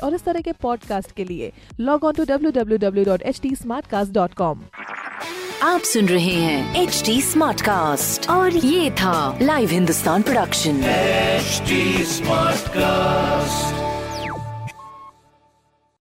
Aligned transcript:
और 0.03 0.15
इस 0.15 0.23
तरह 0.23 0.41
के 0.41 0.51
पॉडकास्ट 0.51 1.11
के 1.11 1.23
लिए 1.23 1.51
log 1.79 2.03
on 2.03 2.13
to 2.13 2.23
W 2.23 2.51
W 2.51 2.77
W 2.77 3.05
dot 3.05 3.21
H 3.21 3.39
T 3.41 3.55
smart 3.55 4.33
com 4.33 4.61
आप 5.63 5.81
सुन 5.81 6.05
रहे 6.05 6.33
हैं 6.33 6.81
एच 6.81 7.03
डी 7.05 7.21
स्मार्ट 7.21 7.61
कास्ट 7.61 8.29
और 8.29 8.55
ये 8.55 8.91
था 8.91 9.39
live 9.41 9.69
Hindustan 9.69 10.21
production 10.21 10.81
HD 11.41 11.77
Smartcast. 12.11 13.10